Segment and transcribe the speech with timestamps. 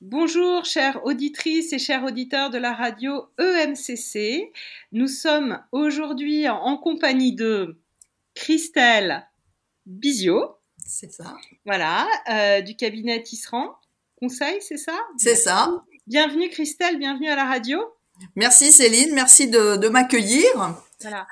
[0.00, 4.52] Bonjour chères auditrices et chers auditeurs de la radio EMCC.
[4.92, 7.76] Nous sommes aujourd'hui en compagnie de
[8.36, 9.26] Christelle
[9.86, 10.54] Bizio.
[10.86, 11.36] C'est ça.
[11.66, 13.74] Voilà, euh, du cabinet Tisserand.
[14.20, 14.96] Conseil, c'est ça?
[15.16, 15.82] C'est ça.
[16.06, 17.80] Bienvenue Christelle, bienvenue à la radio.
[18.36, 20.46] Merci Céline, merci de, m'accueillir.
[21.00, 21.26] Voilà.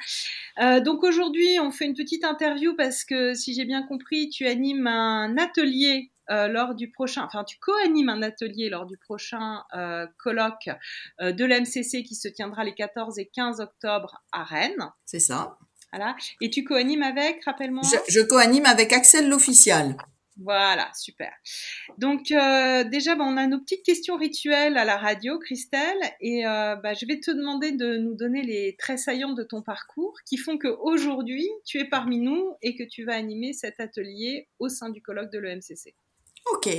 [0.58, 4.44] Euh, donc aujourd'hui, on fait une petite interview parce que si j'ai bien compris, tu
[4.48, 9.62] animes un atelier euh, lors du prochain, enfin tu co-animes un atelier lors du prochain
[9.74, 10.68] euh, colloque
[11.20, 14.90] euh, de l'MCC qui se tiendra les 14 et 15 octobre à Rennes.
[15.04, 15.58] C'est ça.
[15.92, 16.16] Voilà.
[16.40, 17.82] Et tu co-animes avec, rappelle-moi?
[17.84, 19.96] Je, je co-anime avec Axel l'official.
[20.38, 21.32] Voilà, super.
[21.96, 26.46] Donc euh, déjà, bah, on a nos petites questions rituelles à la radio, Christelle, et
[26.46, 30.14] euh, bah, je vais te demander de nous donner les traits saillants de ton parcours
[30.26, 34.68] qui font qu'aujourd'hui, tu es parmi nous et que tu vas animer cet atelier au
[34.68, 35.94] sein du colloque de l'EMCC.
[36.66, 36.74] Ok.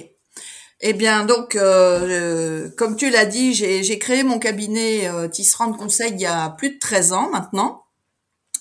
[0.81, 6.11] Eh bien, donc, euh, comme tu l'as dit, j'ai créé mon cabinet euh, Tisserand Conseil
[6.13, 7.85] il y a plus de 13 ans maintenant.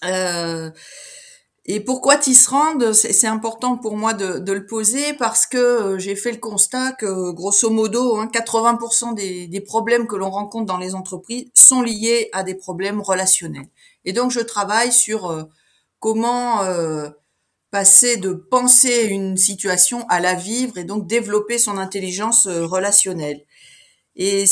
[0.05, 0.71] Euh,
[1.67, 2.93] et pourquoi Tisserand?
[2.93, 7.33] C'est important pour moi de, le poser parce que euh, j'ai fait le constat que,
[7.33, 12.31] grosso modo, hein, 80% des, des, problèmes que l'on rencontre dans les entreprises sont liés
[12.33, 13.69] à des problèmes relationnels.
[14.05, 15.43] Et donc, je travaille sur euh,
[15.99, 17.11] comment euh,
[17.77, 23.45] passer de penser une situation à la vivre et donc développer son intelligence relationnelle.
[24.15, 24.47] Et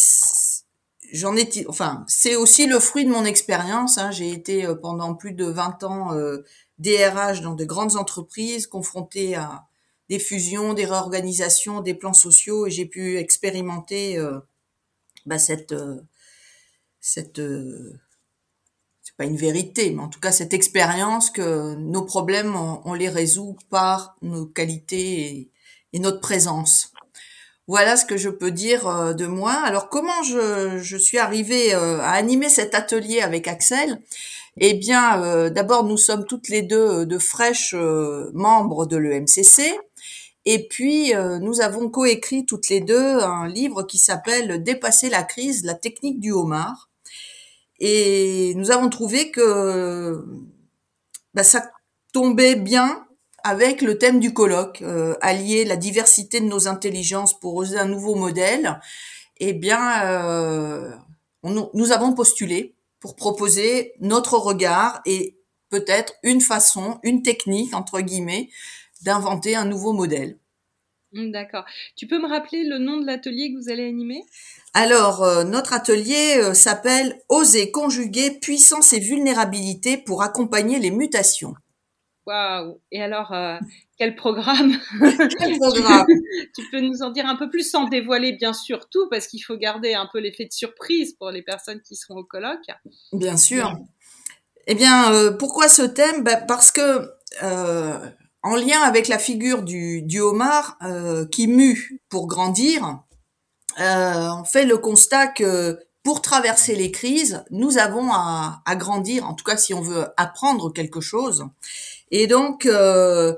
[1.11, 3.97] j'en ai, enfin, c'est aussi le fruit de mon expérience.
[3.97, 4.11] Hein.
[4.11, 6.11] J'ai été pendant plus de 20 ans
[6.79, 9.65] DRH dans de grandes entreprises confrontées à
[10.11, 14.39] des fusions, des réorganisations, des plans sociaux et j'ai pu expérimenter euh,
[15.25, 16.03] bah, cette euh,
[17.01, 17.99] cette euh,
[19.17, 23.57] pas une vérité, mais en tout cas cette expérience que nos problèmes on, les résout
[23.71, 25.51] par nos qualités
[25.93, 26.93] et, notre présence.
[27.69, 29.53] Voilà ce que je peux dire euh, de moi.
[29.53, 34.01] Alors comment je, suis arrivée à animer cet atelier avec Axel?
[34.57, 38.97] Eh bien, euh, d'abord, nous sommes toutes les deux euh, de fraîches euh, membres de
[38.97, 39.77] l'EMCC.
[40.47, 45.65] Et puis, nous avons coécrit toutes les deux un livre qui s'appelle Dépasser la crise,
[45.65, 46.91] la technique du homard.
[47.87, 50.25] Et nous avons trouvé que
[51.35, 51.71] bah, ça
[52.15, 53.07] tombait bien
[53.43, 54.83] avec le thème du colloque,
[55.21, 58.81] allier la diversité de nos intelligences pour oser un nouveau modèle.
[59.37, 60.99] Eh bien,
[61.43, 65.37] nous avons postulé pour proposer notre regard et
[65.69, 68.49] peut-être une façon, une technique, entre guillemets,
[69.03, 70.39] d'inventer un nouveau modèle.
[71.15, 71.65] Hmm, d'accord.
[71.95, 74.25] Tu peux me rappeler le nom de l'atelier que vous allez animer?
[74.75, 81.55] Alors, euh, notre atelier euh, s'appelle Oser conjuguer puissance et vulnérabilité pour accompagner les mutations.
[82.27, 83.59] Waouh Et alors, euh,
[83.97, 84.73] quel programme
[85.39, 86.07] Quel programme?
[86.57, 89.45] Tu peux nous en dire un peu plus sans dévoiler bien sûr tout, parce qu'il
[89.45, 92.67] faut garder un peu l'effet de surprise pour les personnes qui seront au colloque.
[93.13, 93.79] Bien sûr.
[94.67, 96.25] Eh bien, pourquoi ce thème?
[96.25, 97.09] Ben, Parce que,
[98.45, 103.01] en lien avec la figure du, du homard euh, qui mue pour grandir,
[103.81, 109.27] euh, on fait le constat que pour traverser les crises, nous avons à, à, grandir,
[109.27, 111.47] en tout cas si on veut apprendre quelque chose.
[112.11, 113.35] Et donc, euh,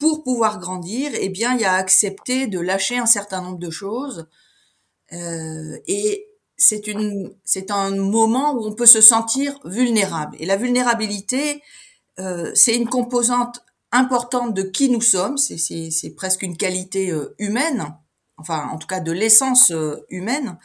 [0.00, 3.70] pour pouvoir grandir, eh bien, il y a accepté de lâcher un certain nombre de
[3.70, 4.26] choses.
[5.12, 6.26] Et
[6.56, 10.36] c'est une, c'est un moment où on peut se sentir vulnérable.
[10.40, 11.62] Et la vulnérabilité,
[12.18, 15.38] euh, c'est une composante importante de qui nous sommes.
[15.38, 17.94] C'est, presque une qualité euh, humaine,
[18.36, 20.58] enfin, en tout cas de l'essence euh, humaine,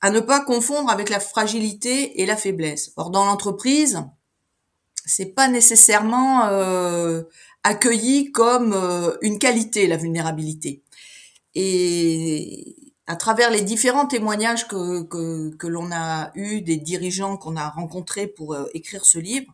[0.00, 2.92] à ne pas confondre avec la fragilité et la faiblesse.
[2.96, 4.04] Or, dans l'entreprise,
[5.04, 6.42] c'est pas nécessairement
[7.62, 8.74] accueilli comme
[9.20, 10.82] une qualité, la vulnérabilité.
[11.54, 12.76] Et
[13.06, 17.68] à travers les différents témoignages que, que, que l'on a eu des dirigeants qu'on a
[17.68, 19.52] rencontrés pour écrire ce livre,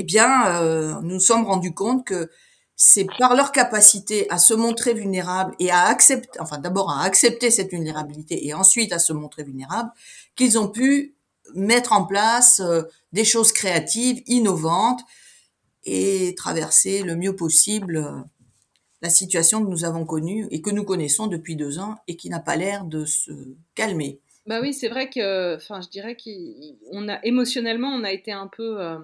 [0.00, 2.30] eh bien, euh, nous nous sommes rendus compte que
[2.76, 7.50] c'est par leur capacité à se montrer vulnérable et à accepter, enfin d'abord à accepter
[7.50, 9.90] cette vulnérabilité et ensuite à se montrer vulnérable,
[10.36, 11.14] qu'ils ont pu
[11.54, 12.62] mettre en place
[13.12, 15.00] des choses créatives, innovantes,
[15.88, 18.20] et traverser le mieux possible euh,
[19.00, 22.28] la situation que nous avons connue et que nous connaissons depuis deux ans et qui
[22.28, 23.30] n'a pas l'air de se
[23.74, 24.20] calmer.
[24.46, 28.48] Bah oui, c'est vrai que, enfin, je dirais qu'on a émotionnellement, on a été un
[28.48, 28.98] peu, euh,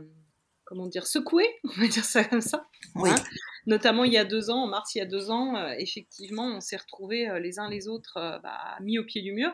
[0.65, 2.69] comment dire, secoué, on va dire ça comme ça.
[2.97, 3.11] Oui.
[3.11, 3.17] Hein.
[3.67, 6.47] Notamment il y a deux ans, en mars il y a deux ans, euh, effectivement,
[6.57, 9.53] on s'est retrouvés les uns les autres bah, mis au pied du mur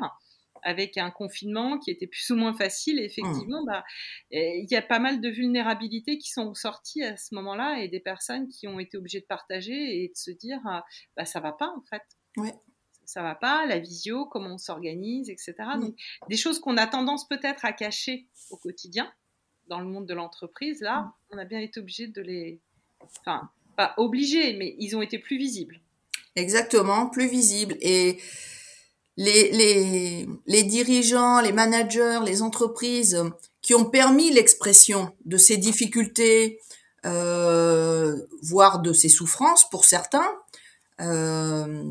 [0.62, 2.98] avec un confinement qui était plus ou moins facile.
[2.98, 3.66] Et effectivement, mmh.
[3.66, 3.84] bah,
[4.30, 8.00] il y a pas mal de vulnérabilités qui sont sorties à ce moment-là et des
[8.00, 10.84] personnes qui ont été obligées de partager et de se dire, ah,
[11.16, 12.02] bah, ça va pas en fait.
[12.36, 12.54] Ouais.
[13.04, 15.54] ça va pas, la visio, comment on s'organise, etc.
[15.80, 15.96] Donc
[16.28, 19.12] des choses qu'on a tendance peut-être à cacher au quotidien
[19.70, 22.60] dans le monde de l'entreprise, là, on a bien été obligé de les,
[23.00, 25.80] enfin pas obligés, mais ils ont été plus visibles.
[26.36, 28.18] Exactement, plus visibles et
[29.16, 33.22] les, les, les dirigeants, les managers, les entreprises
[33.62, 36.60] qui ont permis l'expression de ces difficultés,
[37.06, 40.30] euh, voire de ces souffrances pour certains,
[41.00, 41.84] euh,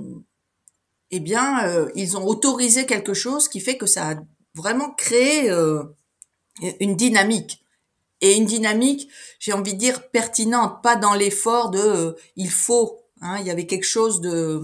[1.11, 4.15] eh bien, euh, ils ont autorisé quelque chose qui fait que ça a
[4.55, 5.49] vraiment créé
[6.79, 7.63] une dynamique.
[8.21, 12.99] Et une dynamique, j'ai envie de dire, pertinente, pas dans l'effort de euh, il faut.
[13.21, 14.61] Hein, il y avait quelque chose de,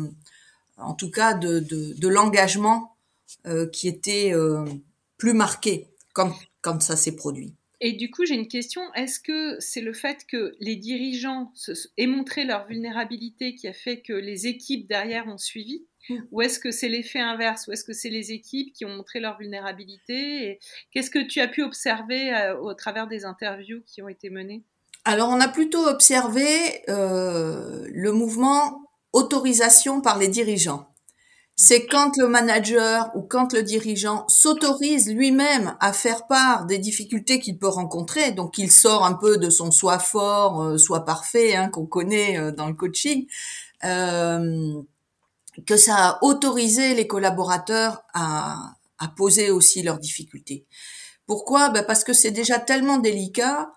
[0.77, 2.91] en tout cas, de, l'engagement
[3.71, 4.33] qui était
[5.17, 7.53] plus marqué quand, ça s'est produit.
[7.81, 8.81] Et du coup, j'ai une question.
[8.93, 11.51] Est-ce que c'est le fait que les dirigeants
[11.97, 15.85] aient montré leur vulnérabilité qui a fait que les équipes derrière ont suivi?
[16.31, 17.67] Ou est-ce que c'est l'effet inverse?
[17.67, 20.59] Ou est-ce que c'est les équipes qui ont montré leur vulnérabilité?
[20.91, 24.63] Qu'est-ce que tu as pu observer euh, au travers des interviews qui ont été menées?
[25.03, 26.47] Alors, on a plutôt observé
[26.89, 28.81] euh, le mouvement
[29.13, 30.89] autorisation par les dirigeants.
[31.57, 37.39] C'est quand le manager ou quand le dirigeant s'autorise lui-même à faire part des difficultés
[37.39, 41.55] qu'il peut rencontrer, donc il sort un peu de son soi fort, euh, soi parfait
[41.55, 43.25] hein, qu'on connaît dans le coaching,
[43.85, 44.81] euh,
[45.65, 48.75] que ça a autorisé les collaborateurs à,
[49.17, 50.65] poser aussi leurs difficultés.
[51.27, 51.69] Pourquoi?
[51.69, 53.71] Ben Parce que c'est déjà tellement délicat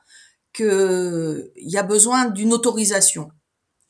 [0.55, 3.31] qu'il y a besoin d'une autorisation.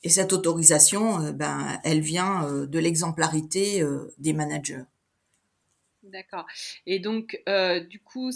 [0.03, 4.83] Et cette autorisation, euh, ben, elle vient euh, de l'exemplarité euh, des managers.
[6.03, 6.47] D'accord.
[6.87, 7.43] Et donc,
[7.91, 8.31] du coup,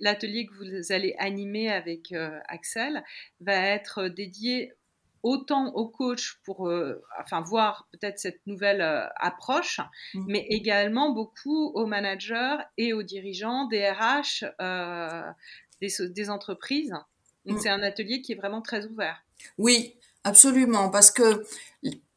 [0.00, 2.12] l'atelier que vous allez animer avec
[2.48, 3.04] Axel
[3.40, 4.72] va être dédié
[5.24, 6.70] autant aux coachs pour
[7.20, 8.82] enfin, voir peut-être cette nouvelle
[9.16, 9.80] approche,
[10.14, 10.24] mmh.
[10.28, 14.44] mais également beaucoup aux managers et aux dirigeants des RH
[15.80, 16.94] des, des, entreprises.
[17.46, 17.60] Donc, mmh.
[17.60, 19.24] c'est un atelier qui est vraiment très ouvert.
[19.58, 21.44] Oui, Absolument, parce que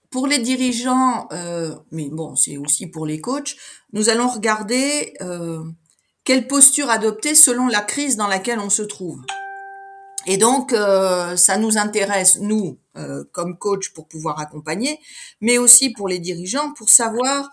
[0.09, 3.57] pour les dirigeants, euh, mais bon, c'est aussi pour les coachs,
[3.91, 5.61] nous allons regarder euh,
[6.23, 9.21] quelle posture adopter selon la crise dans laquelle on se trouve.
[10.27, 12.77] Et donc, euh, ça nous intéresse, nous,
[13.31, 14.99] comme coach, pour pouvoir accompagner,
[15.39, 17.49] mais aussi pour les dirigeants, pour savoir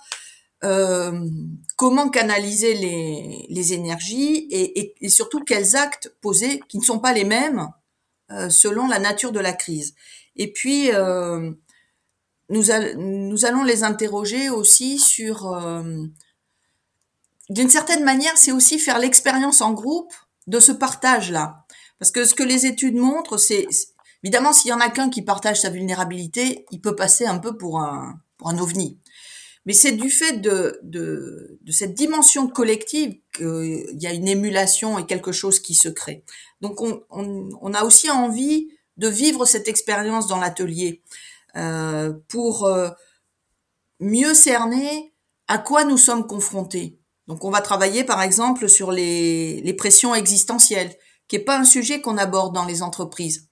[1.77, 6.99] comment canaliser les, les énergies et, et, et, surtout quels actes poser qui ne sont
[6.99, 7.69] pas les mêmes
[8.49, 9.95] selon la nature de la crise.
[10.37, 11.53] Et puis, euh,
[12.49, 12.65] nous,
[12.97, 15.53] nous, allons les interroger aussi sur...
[15.53, 16.05] Euh,
[17.51, 20.13] d'une certaine manière, c'est aussi faire l'expérience en groupe
[20.47, 21.64] de ce partage-là.
[21.99, 23.67] Parce que ce que les études montrent, c'est...
[24.23, 27.59] Évidemment, s'il y en a qu'un qui partage sa vulnérabilité, il peut passer un peu
[27.59, 28.99] pour un, pour un ovni.
[29.67, 34.99] Mais c'est du fait de, de, de, cette dimension collective qu'il y a une émulation
[34.99, 36.23] et quelque chose qui se crée.
[36.61, 41.03] Donc on, on, on a aussi envie de vivre cette expérience dans l'atelier
[41.57, 42.91] euh, pour euh,
[44.01, 45.15] mieux cerner
[45.49, 46.99] à quoi nous sommes confrontés.
[47.27, 50.95] Donc on va travailler par exemple sur les, les pressions existentielles,
[51.29, 53.49] qui est pas un sujet qu'on aborde dans les entreprises.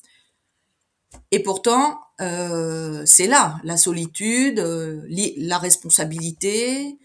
[1.31, 5.03] Et pourtant, euh, c'est là la solitude, euh,
[5.37, 6.99] la responsabilité,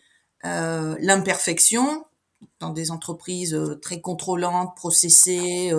[0.45, 2.05] euh, l'imperfection
[2.59, 5.73] dans des entreprises euh, très contrôlantes, processées,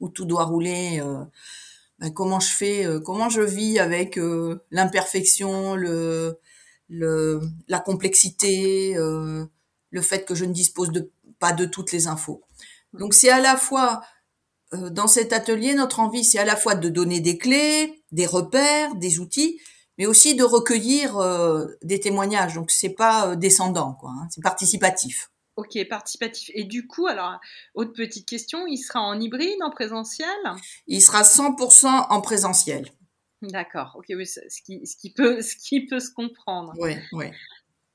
[0.00, 1.02] où tout doit rouler
[1.98, 4.18] ben, comment je fais, comment je vis avec
[4.70, 6.38] l'imperfection, le,
[6.88, 12.42] le, la complexité, le fait que je ne dispose de, pas de toutes les infos.
[12.92, 14.00] Donc c'est à la fois
[14.72, 18.94] dans cet atelier notre envie, c'est à la fois de donner des clés, des repères,
[18.96, 19.60] des outils,
[19.96, 21.18] mais aussi de recueillir
[21.82, 22.54] des témoignages.
[22.54, 24.10] Donc c'est pas descendant, quoi.
[24.10, 25.30] Hein, c'est participatif.
[25.58, 26.52] Ok, participatif.
[26.54, 27.40] Et du coup, alors,
[27.74, 30.28] autre petite question, il sera en hybride, en présentiel?
[30.86, 32.88] Il sera 100% en présentiel.
[33.42, 36.74] D'accord, ok, oui, ce qui, ce, qui peut, ce qui peut se comprendre.
[36.78, 37.26] Oui, oui.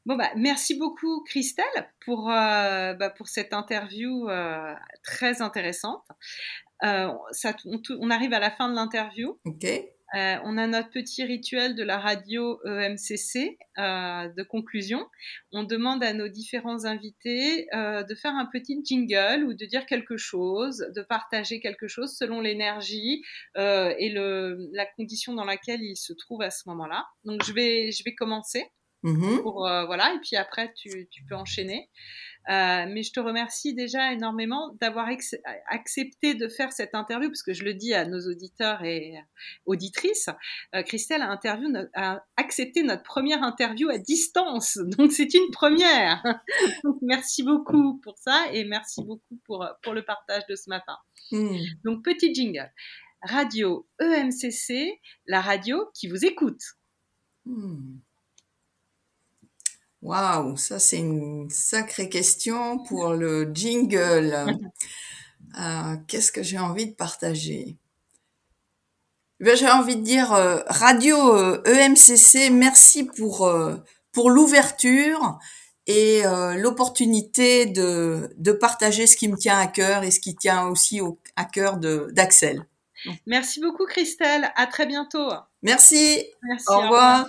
[0.05, 6.03] Bon, bah, merci beaucoup, Christelle, pour, euh, bah, pour cette interview euh, très intéressante.
[6.83, 9.39] Euh, ça, on, on, arrive à la fin de l'interview.
[9.45, 9.65] Ok.
[10.15, 15.07] Euh, on a notre petit rituel de la radio EMCC euh, de conclusion.
[15.51, 19.87] On demande à nos différents invités euh, de faire un petit jingle ou de dire
[19.87, 23.23] quelque chose, de partager quelque chose selon l'énergie
[23.55, 27.05] et le, la condition dans laquelle ils se trouvent à ce moment-là.
[27.23, 28.65] Donc je vais, je vais commencer.
[29.03, 29.41] Mhm.
[29.41, 31.89] Pour, euh, voilà, et puis après, tu, tu peux enchaîner.
[32.49, 35.07] Euh, mais je te remercie déjà énormément d'avoir
[35.67, 39.15] accepté de faire cette interview, parce que je le dis à nos auditeurs et
[39.65, 40.29] auditrices,
[40.75, 46.21] euh, Christelle a, interview, a accepté notre première interview à distance, donc c'est une première.
[46.83, 50.97] donc, merci beaucoup pour ça et merci beaucoup pour, pour le partage de ce matin.
[51.31, 51.55] Hmm.
[51.85, 52.71] Donc petit jingle.
[53.21, 56.61] Radio EMCC, la radio qui vous écoute.
[57.45, 57.99] Hmm.
[60.03, 64.45] Waouh, ça c'est une sacrée question pour le jingle.
[65.59, 67.77] Euh, Qu'est-ce que j'ai envie de partager?
[69.39, 73.47] Ben, J'ai envie de dire euh, Radio euh, EMCC, merci pour,
[74.11, 75.37] pour l'ouverture
[75.85, 76.23] et
[76.55, 81.01] l'opportunité de, de partager ce qui me tient à cœur et ce qui tient aussi
[81.01, 82.65] au, à cœur d'Axel.
[83.27, 85.29] Merci beaucoup Christelle, à très bientôt.
[85.61, 87.27] Merci, Merci au revoir.